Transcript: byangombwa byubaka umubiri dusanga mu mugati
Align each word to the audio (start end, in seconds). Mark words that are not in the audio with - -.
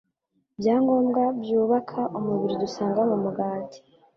byangombwa 0.59 1.21
byubaka 1.41 1.99
umubiri 2.17 2.55
dusanga 2.63 3.01
mu 3.09 3.17
mugati 3.23 3.79